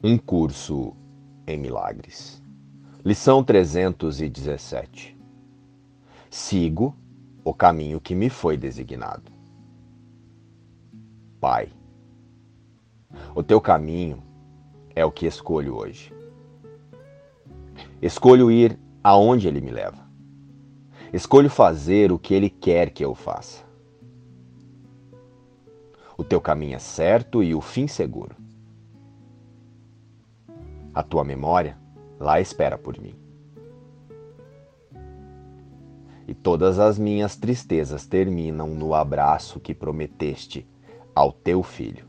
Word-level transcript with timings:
Um 0.00 0.16
curso 0.16 0.94
em 1.44 1.58
milagres. 1.58 2.40
Lição 3.04 3.42
317. 3.42 5.18
Sigo 6.30 6.94
o 7.42 7.52
caminho 7.52 8.00
que 8.00 8.14
me 8.14 8.30
foi 8.30 8.56
designado. 8.56 9.32
Pai, 11.40 11.68
o 13.34 13.42
teu 13.42 13.60
caminho 13.60 14.22
é 14.94 15.04
o 15.04 15.10
que 15.10 15.26
escolho 15.26 15.74
hoje. 15.74 16.14
Escolho 18.00 18.52
ir 18.52 18.78
aonde 19.02 19.48
ele 19.48 19.60
me 19.60 19.72
leva. 19.72 20.08
Escolho 21.12 21.50
fazer 21.50 22.12
o 22.12 22.20
que 22.20 22.34
ele 22.34 22.48
quer 22.48 22.90
que 22.90 23.04
eu 23.04 23.16
faça. 23.16 23.64
O 26.16 26.22
teu 26.22 26.40
caminho 26.40 26.76
é 26.76 26.78
certo 26.78 27.42
e 27.42 27.52
o 27.52 27.60
fim 27.60 27.88
seguro. 27.88 28.36
A 30.98 31.02
tua 31.04 31.22
memória 31.22 31.78
lá 32.18 32.40
espera 32.40 32.76
por 32.76 33.00
mim. 33.00 33.14
E 36.26 36.34
todas 36.34 36.80
as 36.80 36.98
minhas 36.98 37.36
tristezas 37.36 38.04
terminam 38.04 38.66
no 38.66 38.92
abraço 38.92 39.60
que 39.60 39.72
prometeste 39.72 40.66
ao 41.14 41.30
teu 41.30 41.62
filho, 41.62 42.04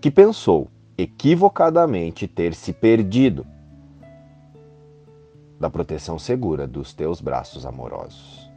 que 0.00 0.08
pensou 0.08 0.70
equivocadamente 0.96 2.28
ter 2.28 2.54
se 2.54 2.72
perdido 2.72 3.44
da 5.58 5.68
proteção 5.68 6.16
segura 6.16 6.64
dos 6.64 6.94
teus 6.94 7.20
braços 7.20 7.66
amorosos. 7.66 8.48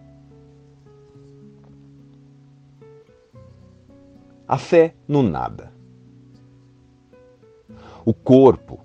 A 4.48 4.60
fé 4.60 4.94
no 5.08 5.24
nada. 5.24 5.76
O 8.08 8.14
corpo 8.14 8.80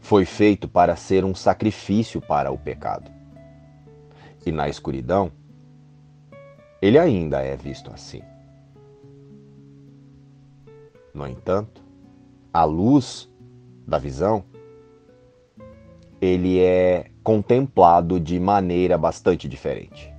foi 0.00 0.24
feito 0.24 0.66
para 0.66 0.96
ser 0.96 1.24
um 1.24 1.36
sacrifício 1.36 2.20
para 2.20 2.50
o 2.50 2.58
pecado. 2.58 3.08
E 4.44 4.50
na 4.50 4.68
escuridão, 4.68 5.30
ele 6.82 6.98
ainda 6.98 7.40
é 7.42 7.56
visto 7.56 7.92
assim. 7.92 8.20
No 11.14 11.28
entanto, 11.28 11.80
a 12.52 12.64
luz 12.64 13.32
da 13.86 13.98
visão, 13.98 14.42
ele 16.20 16.58
é 16.58 17.08
contemplado 17.22 18.18
de 18.18 18.40
maneira 18.40 18.98
bastante 18.98 19.48
diferente. 19.48 20.12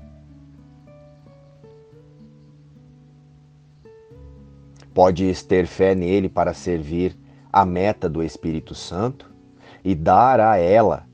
Podes 4.93 5.43
ter 5.43 5.67
fé 5.67 5.93
nele 5.93 6.29
para 6.29 6.53
servir 6.53 7.19
a 7.51 7.65
meta 7.65 8.07
do 8.07 8.23
Espírito 8.23 8.73
Santo 8.73 9.29
e 9.83 9.93
dar 9.93 10.39
a 10.39 10.57
ela 10.57 11.07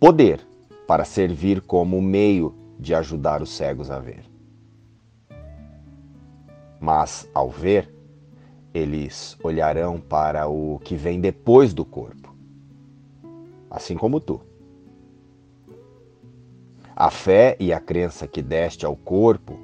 poder 0.00 0.40
para 0.86 1.04
servir 1.04 1.60
como 1.60 2.02
meio 2.02 2.54
de 2.78 2.94
ajudar 2.94 3.40
os 3.40 3.50
cegos 3.50 3.90
a 3.90 3.98
ver. 3.98 4.24
Mas, 6.80 7.28
ao 7.32 7.48
ver, 7.48 7.94
eles 8.74 9.38
olharão 9.42 10.00
para 10.00 10.48
o 10.48 10.80
que 10.80 10.96
vem 10.96 11.20
depois 11.20 11.72
do 11.72 11.84
corpo, 11.84 12.34
assim 13.70 13.96
como 13.96 14.18
tu. 14.18 14.40
A 16.96 17.10
fé 17.10 17.56
e 17.60 17.72
a 17.72 17.78
crença 17.78 18.26
que 18.26 18.42
deste 18.42 18.84
ao 18.84 18.96
corpo 18.96 19.58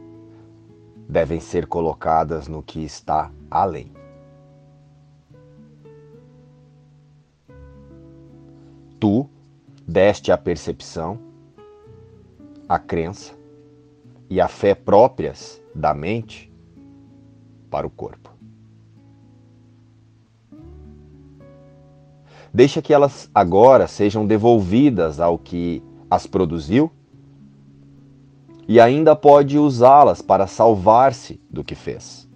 devem 1.08 1.40
ser 1.40 1.66
colocadas 1.66 2.46
no 2.46 2.62
que 2.62 2.84
está 2.84 3.32
além. 3.50 3.97
Tu 9.00 9.28
deste 9.86 10.32
a 10.32 10.36
percepção, 10.36 11.18
a 12.68 12.78
crença 12.78 13.32
e 14.28 14.40
a 14.40 14.48
fé 14.48 14.74
próprias 14.74 15.62
da 15.74 15.94
mente 15.94 16.52
para 17.70 17.86
o 17.86 17.90
corpo. 17.90 18.30
Deixa 22.52 22.82
que 22.82 22.92
elas 22.92 23.30
agora 23.34 23.86
sejam 23.86 24.26
devolvidas 24.26 25.20
ao 25.20 25.38
que 25.38 25.82
as 26.10 26.26
produziu 26.26 26.90
e 28.66 28.80
ainda 28.80 29.14
pode 29.14 29.58
usá-las 29.58 30.20
para 30.20 30.46
salvar-se 30.46 31.40
do 31.48 31.62
que 31.62 31.74
fez. 31.74 32.28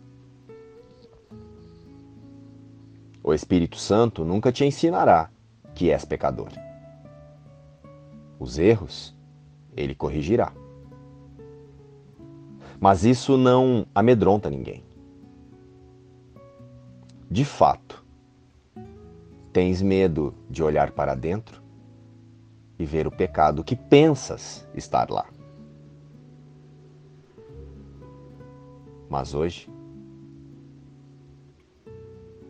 O 3.22 3.34
Espírito 3.34 3.76
Santo 3.76 4.24
nunca 4.24 4.52
te 4.52 4.64
ensinará 4.64 5.31
que 5.74 5.90
és 5.90 6.04
pecador. 6.04 6.50
Os 8.38 8.58
erros, 8.58 9.14
ele 9.76 9.94
corrigirá. 9.94 10.52
Mas 12.80 13.04
isso 13.04 13.36
não 13.36 13.86
amedronta 13.94 14.50
ninguém. 14.50 14.82
De 17.30 17.44
fato, 17.44 18.04
tens 19.52 19.80
medo 19.80 20.34
de 20.50 20.62
olhar 20.62 20.90
para 20.90 21.14
dentro 21.14 21.62
e 22.78 22.84
ver 22.84 23.06
o 23.06 23.10
pecado 23.10 23.62
que 23.62 23.76
pensas 23.76 24.66
estar 24.74 25.10
lá. 25.10 25.26
Mas 29.08 29.34
hoje, 29.34 29.70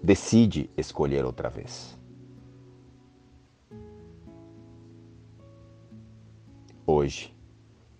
decide 0.02 0.70
escolher 0.76 1.24
outra 1.24 1.48
vez. 1.48 1.98
Hoje 7.02 7.34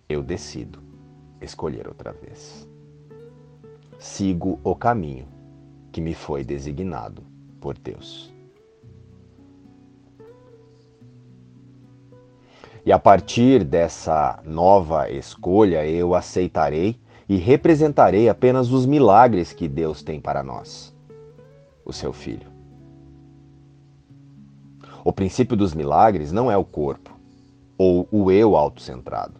eu 0.07 0.23
decido 0.23 0.79
escolher 1.41 1.89
outra 1.89 2.13
vez. 2.13 2.65
Sigo 3.99 4.61
o 4.63 4.73
caminho 4.73 5.27
que 5.91 5.99
me 5.99 6.13
foi 6.13 6.41
designado 6.41 7.21
por 7.59 7.77
Deus. 7.77 8.33
E 12.85 12.93
a 12.93 12.97
partir 12.97 13.65
dessa 13.65 14.41
nova 14.45 15.09
escolha, 15.09 15.85
eu 15.85 16.15
aceitarei 16.15 16.97
e 17.27 17.35
representarei 17.35 18.29
apenas 18.29 18.71
os 18.71 18.85
milagres 18.85 19.51
que 19.51 19.67
Deus 19.67 20.01
tem 20.01 20.21
para 20.21 20.41
nós, 20.41 20.95
o 21.83 21.91
seu 21.91 22.13
Filho. 22.13 22.47
O 25.03 25.11
princípio 25.11 25.57
dos 25.57 25.73
milagres 25.73 26.31
não 26.31 26.49
é 26.49 26.55
o 26.55 26.63
corpo, 26.63 27.12
ou 27.83 28.07
o 28.09 28.31
eu 28.31 28.55
autocentrado, 28.55 29.33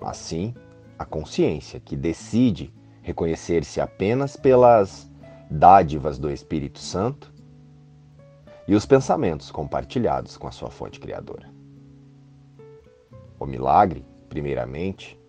mas 0.00 0.16
sim 0.16 0.54
a 0.98 1.04
consciência 1.04 1.78
que 1.78 1.94
decide 1.94 2.72
reconhecer-se 3.02 3.78
apenas 3.78 4.36
pelas 4.36 5.10
dádivas 5.50 6.18
do 6.18 6.30
Espírito 6.30 6.78
Santo 6.78 7.30
e 8.66 8.74
os 8.74 8.86
pensamentos 8.86 9.50
compartilhados 9.50 10.38
com 10.38 10.48
a 10.48 10.50
sua 10.50 10.70
fonte 10.70 10.98
criadora. 10.98 11.46
O 13.38 13.44
milagre, 13.44 14.02
primeiramente, 14.30 15.20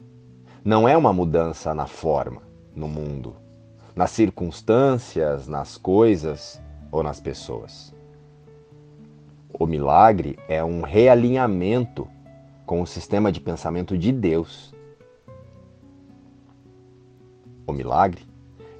não 0.63 0.88
é 0.88 0.96
uma 0.96 1.12
mudança 1.12 1.74
na 1.74 1.88
forma, 1.88 2.41
no 2.74 2.88
mundo, 2.88 3.35
nas 3.94 4.12
circunstâncias, 4.12 5.46
nas 5.46 5.75
coisas 5.75 6.62
ou 6.90 7.03
nas 7.03 7.19
pessoas. 7.19 7.94
O 9.61 9.67
milagre 9.67 10.39
é 10.47 10.63
um 10.63 10.81
realinhamento 10.81 12.07
com 12.66 12.81
o 12.81 12.88
sistema 12.88 13.31
de 13.31 13.39
pensamento 13.39 13.95
de 13.95 14.11
Deus. 14.11 14.73
O 17.68 17.71
milagre 17.71 18.25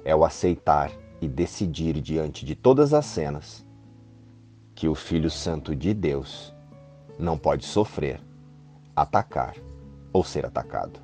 é 0.04 0.12
o 0.12 0.24
aceitar 0.24 0.90
e 1.20 1.28
decidir 1.28 2.00
diante 2.00 2.44
de 2.44 2.56
todas 2.56 2.92
as 2.92 3.06
cenas 3.06 3.64
que 4.74 4.88
o 4.88 4.94
Filho 4.96 5.30
Santo 5.30 5.76
de 5.76 5.94
Deus 5.94 6.52
não 7.16 7.38
pode 7.38 7.64
sofrer, 7.64 8.20
atacar 8.96 9.54
ou 10.12 10.24
ser 10.24 10.44
atacado. 10.44 10.98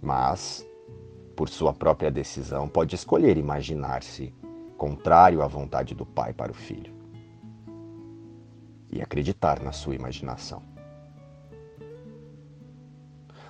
Mas, 0.00 0.66
por 1.36 1.50
sua 1.50 1.74
própria 1.74 2.10
decisão, 2.10 2.70
pode 2.70 2.94
escolher 2.94 3.36
imaginar-se 3.36 4.32
contrário 4.78 5.42
à 5.42 5.46
vontade 5.46 5.94
do 5.94 6.06
Pai 6.06 6.32
para 6.32 6.50
o 6.50 6.54
Filho 6.54 6.95
e 8.90 9.02
acreditar 9.02 9.60
na 9.60 9.72
sua 9.72 9.94
imaginação. 9.94 10.62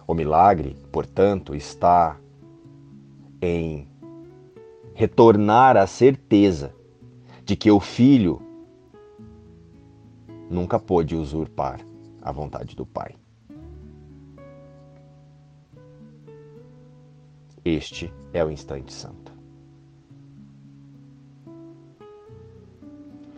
O 0.06 0.14
milagre, 0.14 0.76
portanto, 0.92 1.54
está 1.54 2.16
em 3.42 3.88
retornar 4.94 5.76
à 5.76 5.86
certeza 5.86 6.74
de 7.44 7.56
que 7.56 7.70
o 7.70 7.80
filho 7.80 8.40
nunca 10.48 10.78
pôde 10.78 11.14
usurpar 11.14 11.80
a 12.22 12.32
vontade 12.32 12.74
do 12.74 12.86
Pai. 12.86 13.14
Este 17.64 18.12
é 18.32 18.44
o 18.44 18.50
instante 18.50 18.92
santo. 18.92 19.35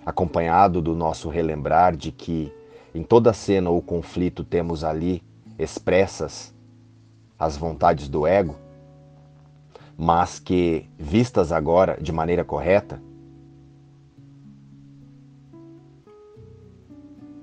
Acompanhado 0.09 0.81
do 0.81 0.95
nosso 0.95 1.29
relembrar 1.29 1.95
de 1.95 2.11
que 2.11 2.51
em 2.95 3.03
toda 3.03 3.31
cena 3.35 3.69
ou 3.69 3.83
conflito 3.83 4.43
temos 4.43 4.83
ali 4.83 5.23
expressas 5.59 6.55
as 7.39 7.59
vontades 7.59 8.09
do 8.09 8.27
ego, 8.27 8.57
mas 9.99 10.39
que, 10.39 10.89
vistas 10.99 11.53
agora 11.53 11.99
de 12.01 12.11
maneira 12.11 12.43
correta, 12.43 13.03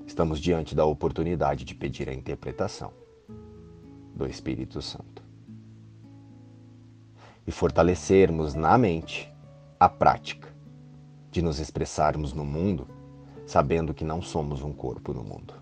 estamos 0.07 0.39
diante 0.39 0.73
da 0.73 0.85
oportunidade 0.85 1.65
de 1.65 1.75
pedir 1.75 2.09
a 2.09 2.13
interpretação 2.15 2.91
do 4.15 4.25
Espírito 4.25 4.81
Santo. 4.81 5.21
E 7.45 7.51
fortalecermos 7.51 8.55
na 8.55 8.75
mente 8.75 9.31
a 9.79 9.87
prática 9.87 10.54
de 11.35 11.41
nos 11.41 11.59
expressarmos 11.59 12.31
no 12.31 12.45
mundo 12.45 12.87
sabendo 13.45 13.93
que 13.93 14.05
não 14.05 14.21
somos 14.21 14.63
um 14.63 14.71
corpo 14.71 15.13
no 15.13 15.21
mundo. 15.21 15.53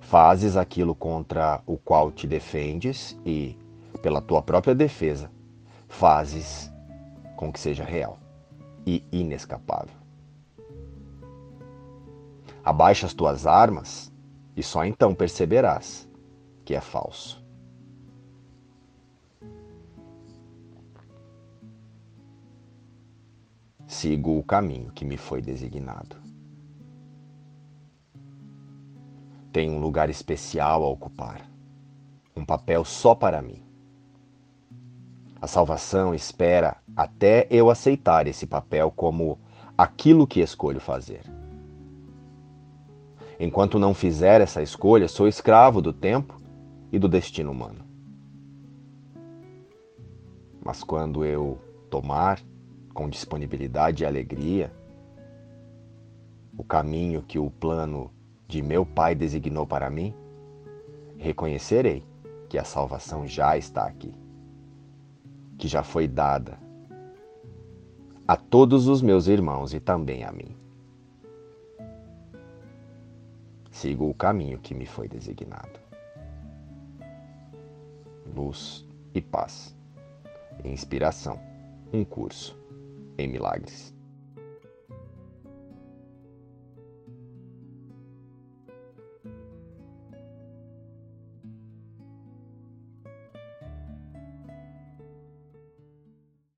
Fazes 0.00 0.56
aquilo 0.56 0.92
contra 0.92 1.62
o 1.64 1.76
qual 1.76 2.10
te 2.10 2.26
defendes 2.26 3.16
e, 3.24 3.56
pela 4.02 4.20
tua 4.20 4.42
própria 4.42 4.74
defesa, 4.74 5.30
fazes 5.86 6.68
com 7.36 7.52
que 7.52 7.60
seja 7.60 7.84
real 7.84 8.18
e 8.84 9.04
inescapável. 9.12 9.94
Abaixa 12.64 13.06
as 13.06 13.14
tuas 13.14 13.46
armas 13.46 14.12
e 14.56 14.64
só 14.64 14.84
então 14.84 15.14
perceberás 15.14 16.08
que 16.64 16.74
é 16.74 16.80
falso. 16.80 17.40
Sigo 23.88 24.38
o 24.38 24.42
caminho 24.42 24.92
que 24.92 25.02
me 25.02 25.16
foi 25.16 25.40
designado. 25.40 26.16
Tenho 29.50 29.72
um 29.72 29.80
lugar 29.80 30.10
especial 30.10 30.84
a 30.84 30.88
ocupar, 30.88 31.50
um 32.36 32.44
papel 32.44 32.84
só 32.84 33.14
para 33.14 33.40
mim. 33.40 33.62
A 35.40 35.46
salvação 35.46 36.14
espera 36.14 36.76
até 36.94 37.46
eu 37.50 37.70
aceitar 37.70 38.26
esse 38.26 38.46
papel 38.46 38.90
como 38.90 39.38
aquilo 39.76 40.26
que 40.26 40.40
escolho 40.40 40.80
fazer. 40.80 41.22
Enquanto 43.40 43.78
não 43.78 43.94
fizer 43.94 44.42
essa 44.42 44.62
escolha, 44.62 45.08
sou 45.08 45.26
escravo 45.26 45.80
do 45.80 45.94
tempo 45.94 46.38
e 46.92 46.98
do 46.98 47.08
destino 47.08 47.52
humano. 47.52 47.86
Mas 50.62 50.84
quando 50.84 51.24
eu 51.24 51.58
tomar 51.88 52.38
com 52.98 53.08
disponibilidade 53.08 54.02
e 54.02 54.06
alegria 54.06 54.72
o 56.56 56.64
caminho 56.64 57.22
que 57.22 57.38
o 57.38 57.48
plano 57.48 58.10
de 58.48 58.60
meu 58.60 58.84
Pai 58.84 59.14
designou 59.14 59.64
para 59.64 59.88
mim, 59.88 60.12
reconhecerei 61.16 62.04
que 62.48 62.58
a 62.58 62.64
salvação 62.64 63.24
já 63.24 63.56
está 63.56 63.86
aqui, 63.86 64.12
que 65.56 65.68
já 65.68 65.84
foi 65.84 66.08
dada 66.08 66.58
a 68.26 68.36
todos 68.36 68.88
os 68.88 69.00
meus 69.00 69.28
irmãos 69.28 69.72
e 69.72 69.78
também 69.78 70.24
a 70.24 70.32
mim. 70.32 70.56
Sigo 73.70 74.10
o 74.10 74.14
caminho 74.14 74.58
que 74.58 74.74
me 74.74 74.86
foi 74.86 75.06
designado. 75.06 75.78
Luz 78.34 78.84
e 79.14 79.22
paz. 79.22 79.72
Inspiração. 80.64 81.38
Um 81.92 82.04
curso 82.04 82.57
em 83.18 83.28
milagres. 83.28 83.97